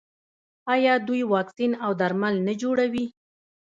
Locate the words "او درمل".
1.85-2.35